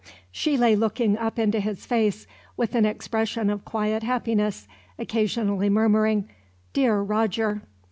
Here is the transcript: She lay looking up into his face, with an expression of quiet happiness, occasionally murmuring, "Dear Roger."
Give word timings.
She 0.31 0.57
lay 0.57 0.75
looking 0.75 1.15
up 1.15 1.37
into 1.37 1.59
his 1.59 1.85
face, 1.85 2.25
with 2.57 2.73
an 2.73 2.87
expression 2.87 3.51
of 3.51 3.63
quiet 3.65 4.01
happiness, 4.01 4.67
occasionally 4.97 5.69
murmuring, 5.69 6.27
"Dear 6.73 7.01
Roger." 7.03 7.61